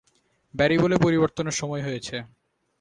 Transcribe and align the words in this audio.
Barry 0.53 0.77
বলে 0.77 0.95
পরিবর্তনের 0.97 1.55
সময় 1.61 1.83
হয়েছে। 1.83 2.15